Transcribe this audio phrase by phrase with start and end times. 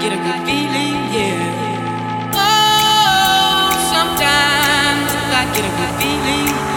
[0.00, 2.32] get a good feeling, yeah.
[2.32, 5.10] Oh, sometimes
[5.40, 6.69] I get a good feeling.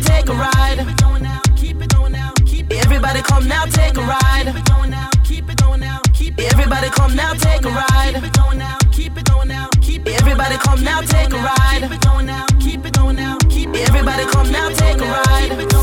[0.00, 0.78] take a ride.
[2.70, 4.46] Everybody come now, take a ride.
[6.38, 8.14] Everybody come now, take a ride.
[10.06, 11.84] Everybody come now, take a ride.
[13.74, 15.77] Everybody come now, take a ride.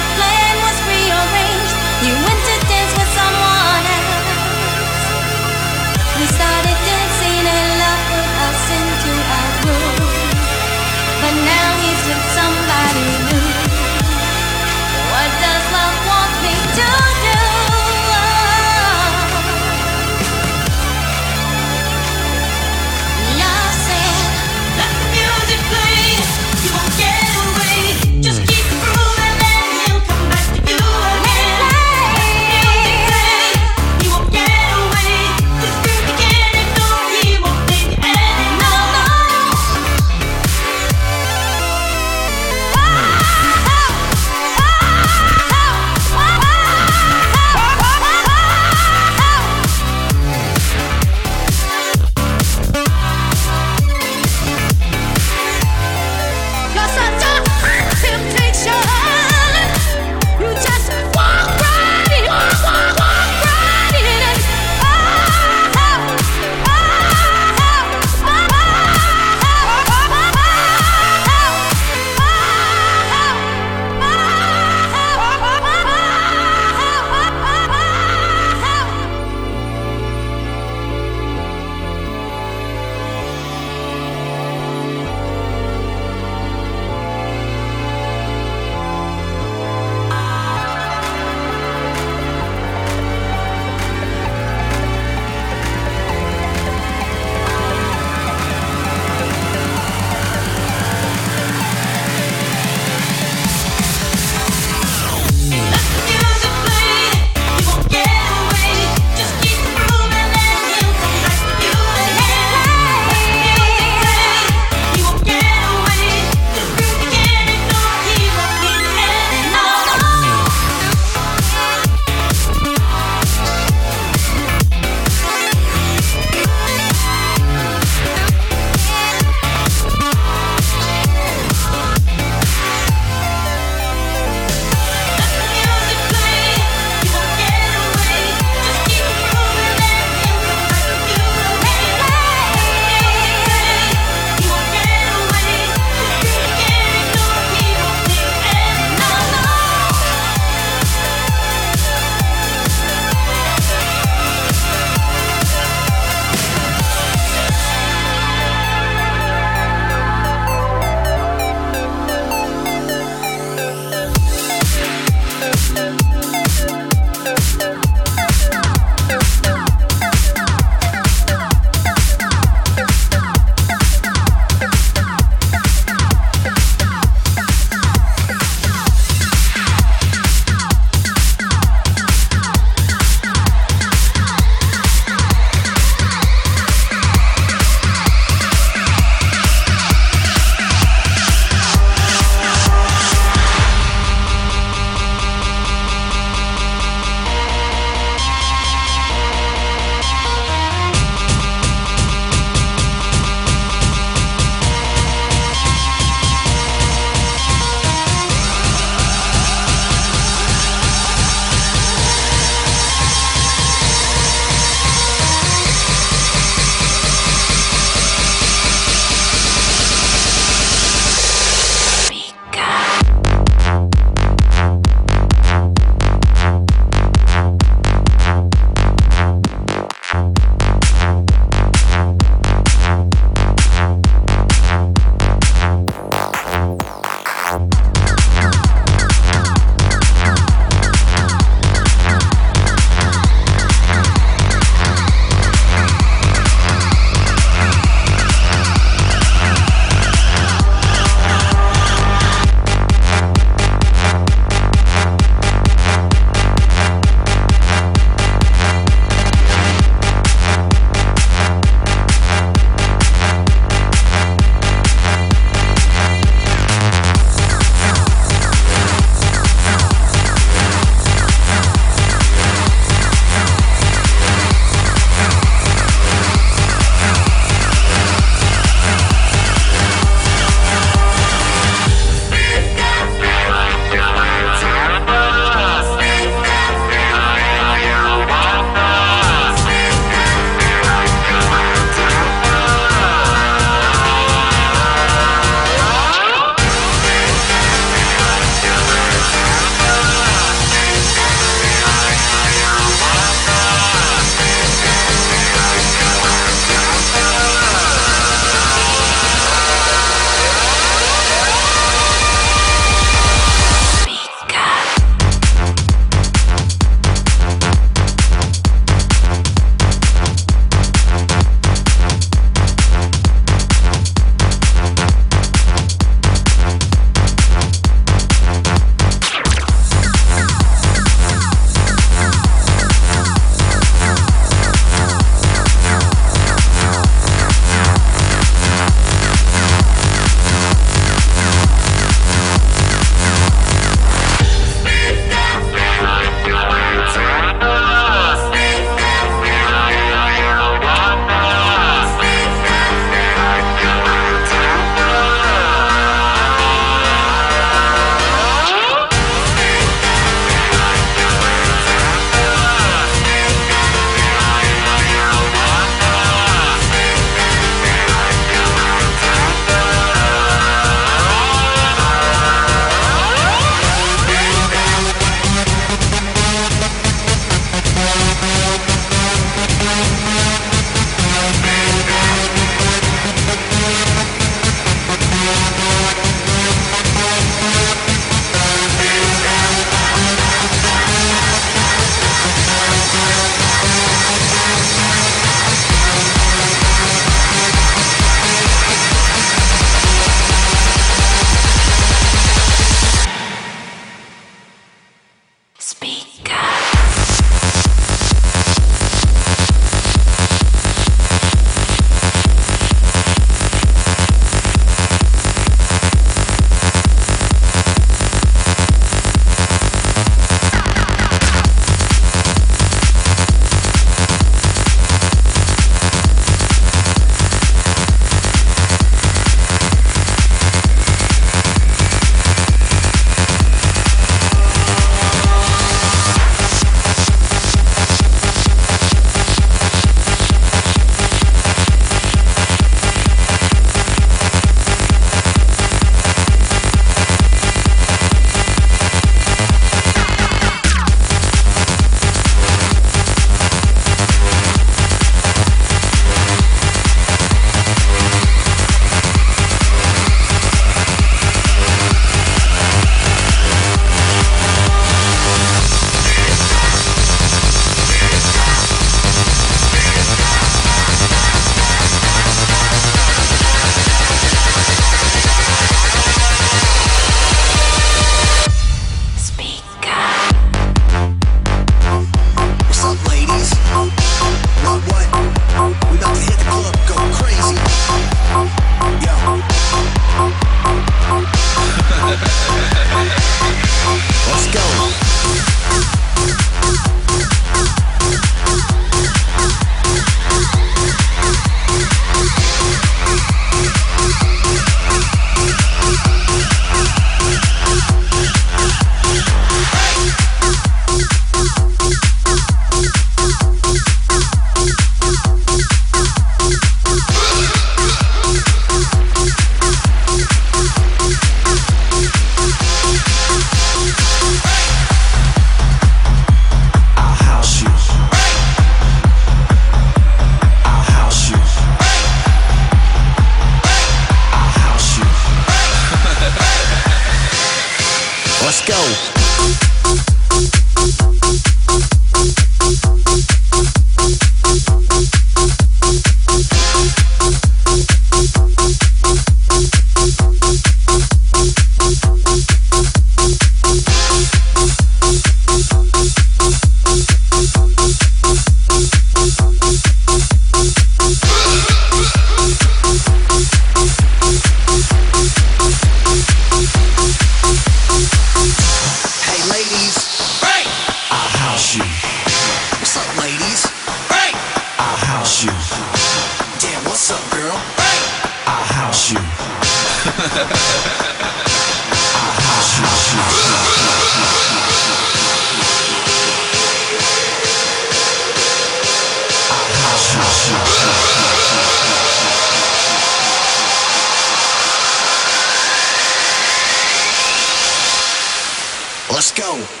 [599.40, 600.00] Let's go.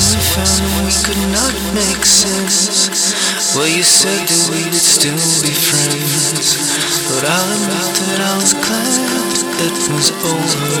[0.00, 3.12] if we could not make sense.
[3.54, 5.12] Well, you said that we would still
[5.44, 6.56] be friends,
[7.08, 8.92] but I'll admit that I was glad
[9.60, 10.80] that was over.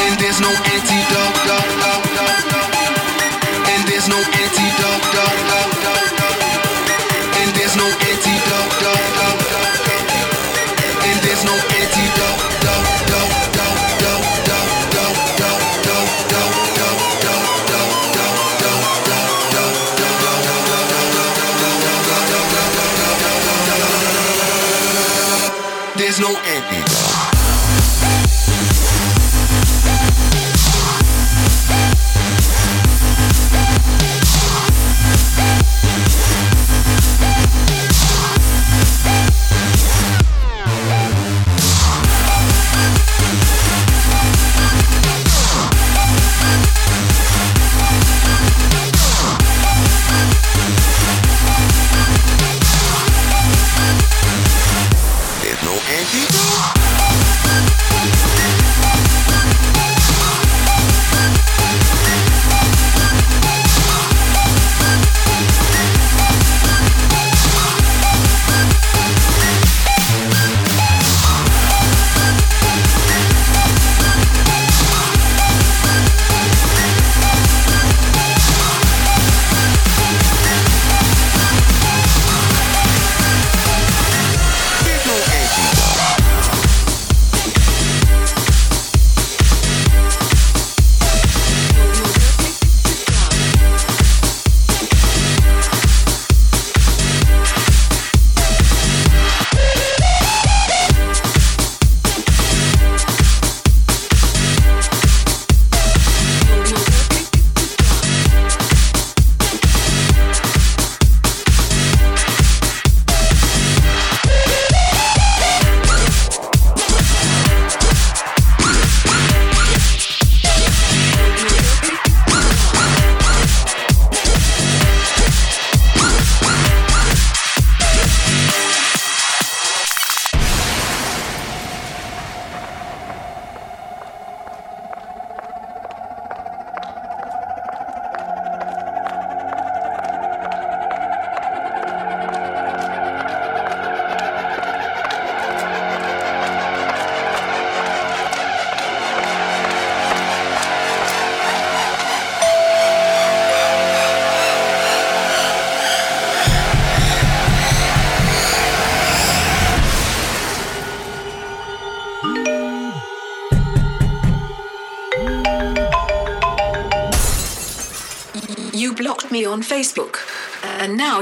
[0.00, 2.60] And there's no antidote, do, do, do, do.
[3.72, 4.69] And there's no antidote,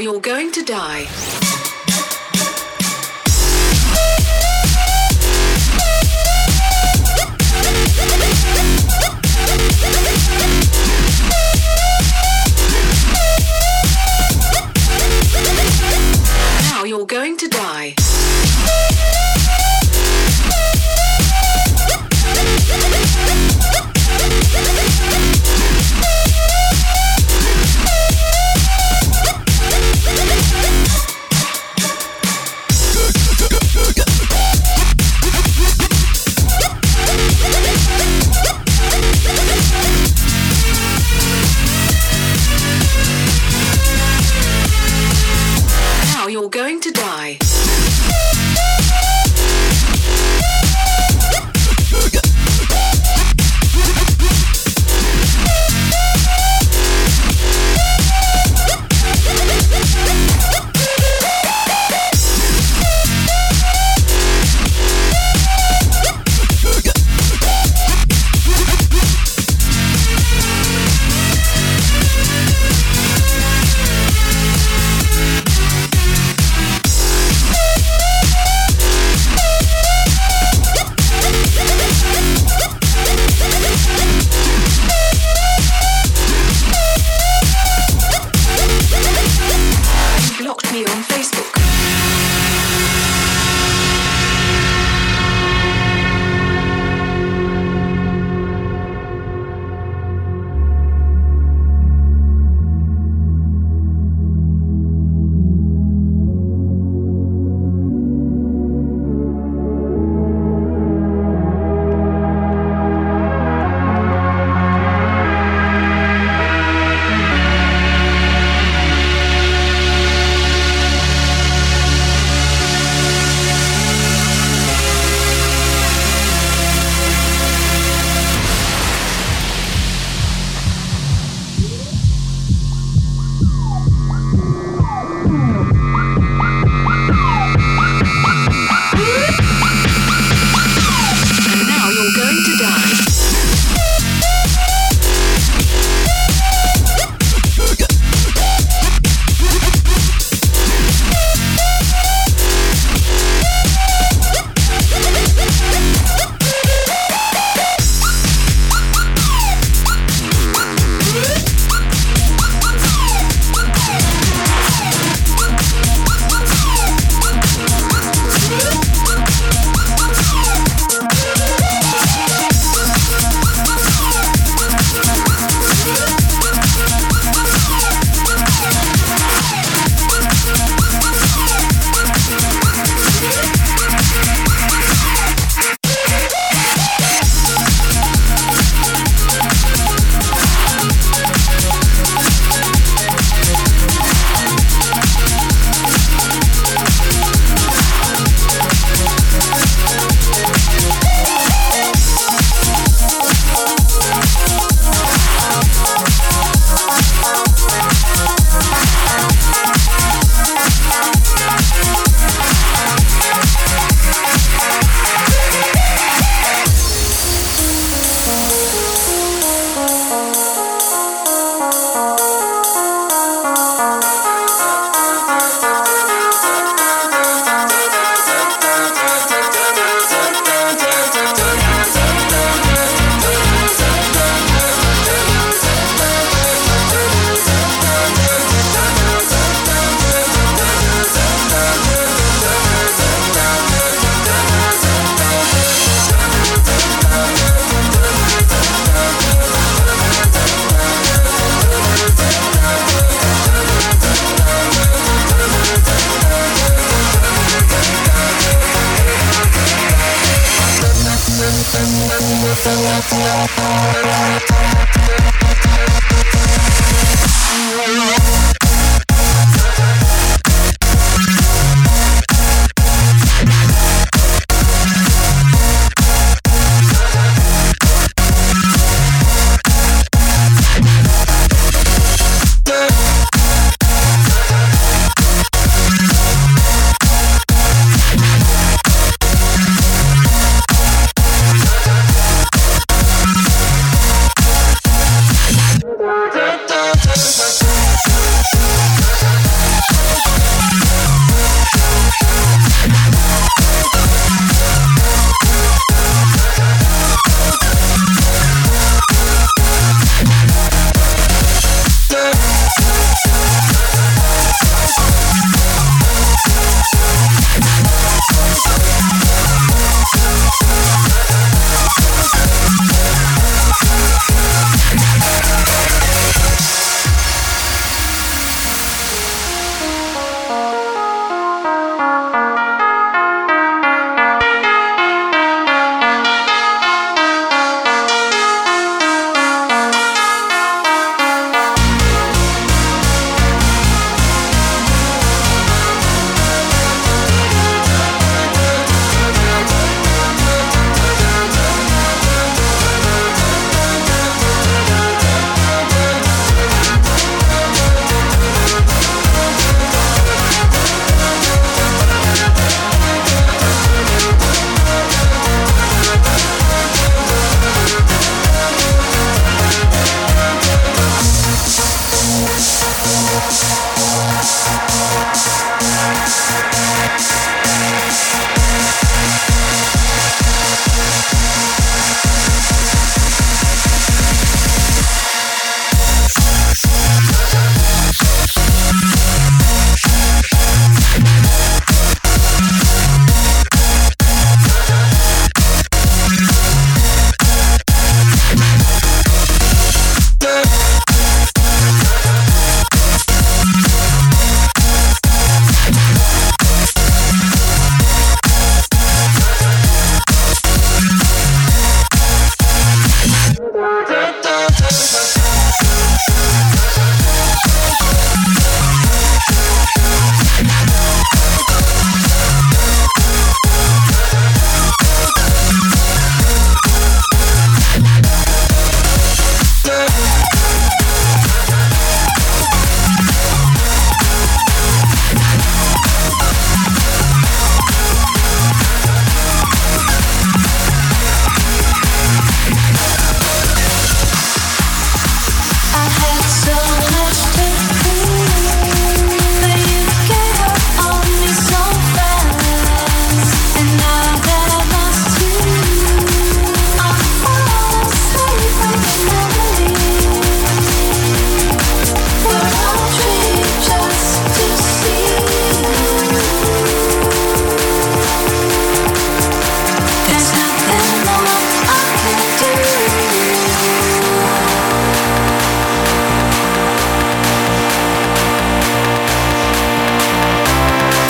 [0.01, 1.28] you're going to die.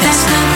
[0.09, 0.48] That's not